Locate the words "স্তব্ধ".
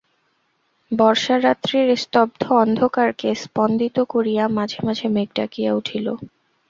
1.97-2.41